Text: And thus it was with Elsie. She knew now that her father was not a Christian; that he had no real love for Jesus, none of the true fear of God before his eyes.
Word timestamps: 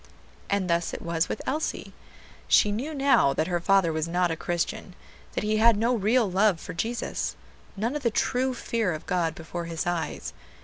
And 0.49 0.67
thus 0.67 0.95
it 0.95 1.01
was 1.03 1.29
with 1.29 1.43
Elsie. 1.45 1.93
She 2.47 2.71
knew 2.71 2.91
now 2.95 3.33
that 3.35 3.45
her 3.45 3.59
father 3.59 3.93
was 3.93 4.07
not 4.07 4.31
a 4.31 4.35
Christian; 4.35 4.95
that 5.33 5.43
he 5.43 5.57
had 5.57 5.77
no 5.77 5.93
real 5.93 6.27
love 6.27 6.59
for 6.59 6.73
Jesus, 6.73 7.35
none 7.77 7.95
of 7.95 8.01
the 8.01 8.09
true 8.09 8.55
fear 8.55 8.93
of 8.93 9.05
God 9.05 9.35
before 9.35 9.65
his 9.65 9.85
eyes. 9.85 10.33